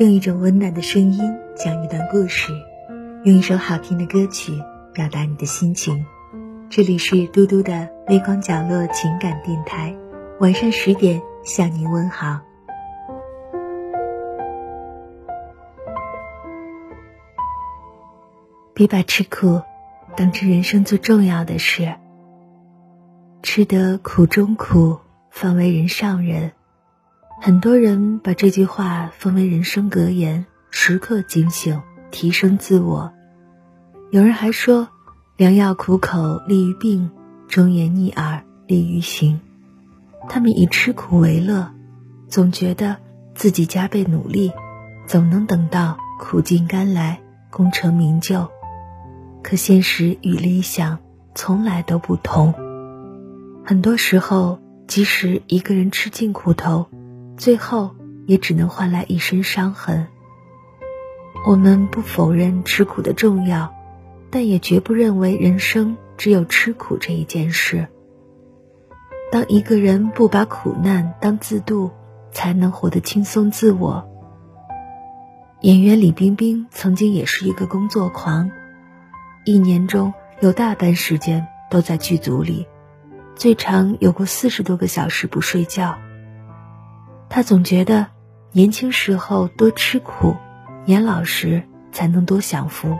[0.00, 2.52] 用一种温暖的声音讲一段故事，
[3.22, 4.52] 用一首好听的歌曲
[4.92, 6.04] 表达你的心情。
[6.68, 9.94] 这里是嘟嘟的微光角落情感电台，
[10.40, 12.40] 晚上十点向您问好。
[18.74, 19.62] 别把吃苦
[20.16, 21.94] 当成人生最重要的事。
[23.44, 24.98] 吃得苦中苦，
[25.30, 26.50] 方为人上人。
[27.44, 33.12] 很多人把这句话奉为人生格言，时刻警醒，提升自我。
[34.10, 34.88] 有人还说
[35.36, 37.10] ：“良药苦口利于病，
[37.46, 39.40] 忠言逆耳利于行。”
[40.26, 41.70] 他们以吃苦为乐，
[42.28, 42.96] 总觉得
[43.34, 44.50] 自己加倍努力，
[45.06, 47.20] 总能等到苦尽甘来，
[47.50, 48.48] 功成名就。
[49.42, 50.98] 可现实与理想
[51.34, 52.54] 从来都不同。
[53.66, 56.86] 很多时候，即使一个人吃尽苦头，
[57.36, 57.94] 最后
[58.26, 60.06] 也只能换来一身伤痕。
[61.46, 63.74] 我们不否认吃苦的重要，
[64.30, 67.88] 但也绝不认为人生只有吃苦这一件事。
[69.30, 71.90] 当一个人不把苦难当自渡，
[72.30, 74.08] 才能活得轻松自我。
[75.60, 78.50] 演员李冰冰曾经也是一个工作狂。
[79.44, 82.66] 一年中有大半时间都在剧组里，
[83.34, 85.98] 最长有过四十多个小时不睡觉。
[87.28, 88.06] 他总觉得
[88.52, 90.36] 年轻时候多吃苦，
[90.84, 92.96] 年老时才能多享福。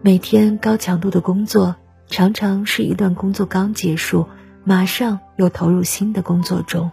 [0.00, 1.76] 每天高强度的工作，
[2.08, 4.26] 常常是一段工作刚结束，
[4.64, 6.90] 马上又投入新的工作中。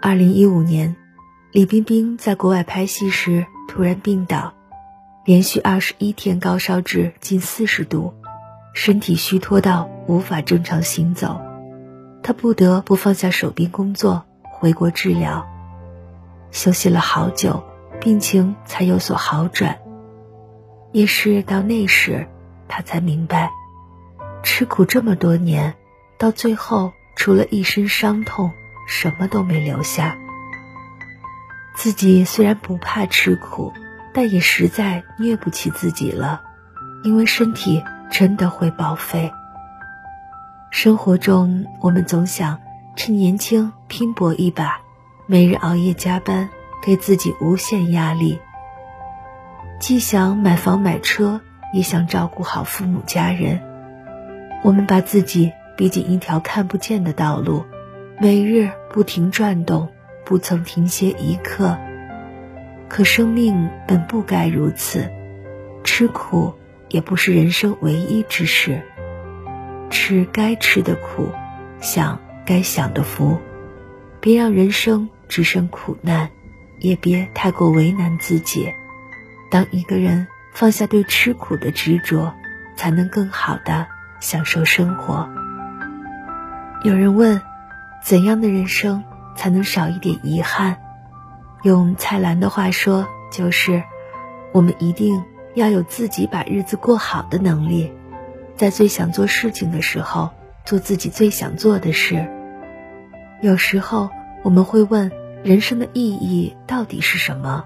[0.00, 0.96] 二零一五年，
[1.52, 4.54] 李冰冰在国外拍戏时突然病倒。
[5.26, 8.14] 连续二十一天高烧至近四十度，
[8.72, 11.38] 身体虚脱到无法正常行走，
[12.22, 15.46] 他不得不放下手边工作回国治疗。
[16.50, 17.64] 休息了好久，
[18.00, 19.78] 病情才有所好转。
[20.92, 22.26] 也是到那时，
[22.68, 23.50] 他才明白，
[24.42, 25.74] 吃苦这么多年，
[26.18, 28.50] 到最后除了一身伤痛，
[28.86, 30.18] 什么都没留下。
[31.74, 33.72] 自己虽然不怕吃苦。
[34.12, 36.42] 但也实在虐不起自己了，
[37.04, 37.80] 因为身体
[38.10, 39.32] 真的会报废。
[40.70, 42.60] 生活中，我们总想
[42.94, 44.80] 趁年轻拼搏一把，
[45.26, 46.48] 每日熬夜加班，
[46.80, 48.38] 给自己无限压力。
[49.80, 51.40] 既想买房买车，
[51.74, 53.60] 也想照顾好父母家人。
[54.62, 57.64] 我们把自己逼进一条看不见的道路，
[58.20, 59.88] 每日不停转动，
[60.24, 61.76] 不曾停歇一刻。
[62.88, 65.10] 可生命本不该如此，
[65.82, 66.54] 吃苦
[66.88, 68.82] 也不是人生唯一之事。
[69.90, 71.28] 吃该吃的苦，
[71.80, 73.38] 享该享的福，
[74.20, 76.30] 别让人生只剩苦难，
[76.78, 78.72] 也别太过为难自己。
[79.50, 82.32] 当一个人放下对吃苦的执着，
[82.76, 83.86] 才能更好的
[84.20, 85.28] 享受生活。
[86.82, 87.42] 有人问，
[88.02, 89.04] 怎样的人生
[89.36, 90.76] 才能少一点遗憾？
[91.62, 93.82] 用蔡澜的话说，就是
[94.52, 95.22] 我们一定
[95.54, 97.92] 要有自己把日子过好的能力，
[98.60, 100.28] 在最想做事情的时候，
[100.66, 102.28] 做自己最想做的事。
[103.40, 104.10] 有时候
[104.42, 105.10] 我们会问，
[105.42, 107.64] 人生的意义到底是什么？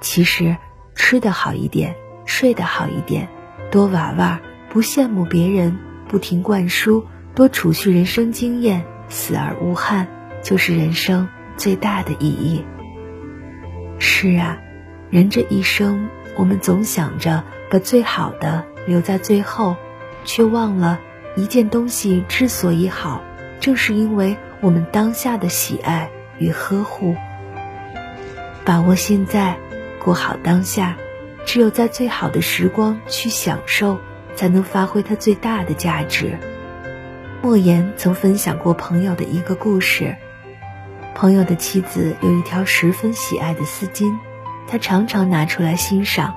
[0.00, 0.56] 其实，
[0.96, 1.94] 吃得好一点，
[2.24, 3.28] 睡得好一点，
[3.70, 5.78] 多玩玩，不羡慕别人，
[6.08, 7.06] 不停灌输，
[7.36, 10.08] 多储蓄人生经验，死而无憾，
[10.42, 12.64] 就是人生最大的意义。
[14.00, 14.58] 是啊，
[15.08, 19.76] 人这一生，我们总想着把最好的留在最后，
[20.32, 21.00] 却忘了
[21.34, 23.20] 一件东西之所以好，
[23.58, 26.08] 正是因为我们当下的喜爱
[26.38, 27.16] 与呵护。
[28.64, 29.58] 把握现在，
[29.98, 30.96] 过好当下，
[31.44, 33.98] 只有在最好的时光去享受，
[34.36, 36.38] 才能发挥它最大的价值。
[37.42, 40.14] 莫言曾分享过朋友的一个故事。
[41.12, 44.16] 朋友的妻子有一条十分喜爱的丝巾，
[44.68, 46.36] 他常常拿出来欣赏。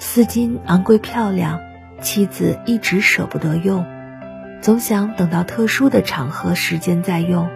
[0.00, 1.60] 丝巾昂贵漂亮，
[2.00, 3.84] 妻子一直舍不得用，
[4.60, 7.48] 总想等到特殊的场合时间再用。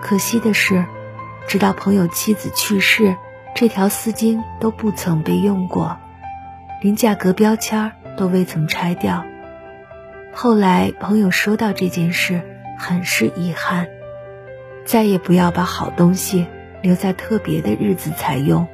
[0.00, 0.84] 可惜的是，
[1.46, 3.16] 直到朋友妻子去世，
[3.54, 5.96] 这条丝巾都不曾被用过，
[6.80, 9.24] 连价格标签都未曾拆掉。
[10.32, 12.40] 后来朋友说到这件事，
[12.78, 13.86] 很是遗憾。
[14.84, 16.46] 再也不要把好东西
[16.80, 18.66] 留在特别的日子才用，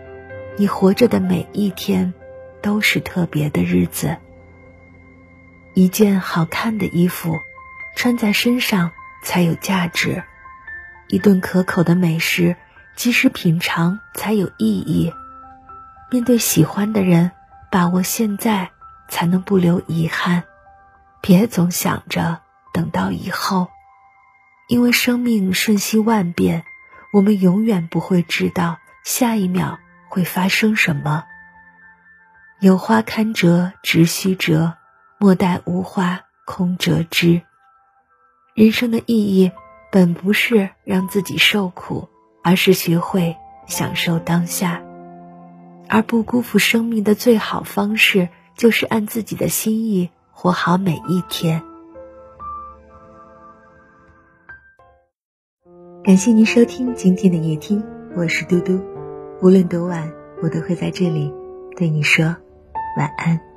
[0.56, 2.14] 你活着的每一天
[2.62, 4.16] 都是特别的日子。
[5.78, 7.38] 一件好看的衣服，
[7.94, 8.90] 穿在身上
[9.22, 10.25] 才有价值；
[11.06, 12.56] 一顿可口的美食，
[12.96, 15.14] 及时品尝才有意义。
[16.10, 17.30] 面对喜欢的人，
[17.70, 18.72] 把握现在，
[19.08, 20.42] 才能不留遗憾。
[21.20, 22.40] 别总想着
[22.72, 23.69] 等到以后，
[24.66, 26.64] 因为生命瞬息万变，
[27.12, 29.78] 我们永远不会知道下一秒
[30.08, 31.22] 会发生什么。
[32.58, 34.75] 有花堪折直须折，
[35.20, 37.43] 莫待无花空折枝。
[38.55, 39.50] 人生的意义，
[39.91, 42.09] 本不是让自己受苦，
[42.44, 43.37] 而是学会
[43.67, 44.82] 享受当下。
[45.88, 51.62] 而不辜负生命的最好方式，就是按自己的心意活好每一天。
[56.05, 58.81] 感谢您收听今天的夜听，我是嘟嘟。
[59.43, 60.12] 无论多晚，
[60.43, 61.32] 我都会在这里
[61.76, 62.37] 对你说
[62.97, 63.48] 晚安。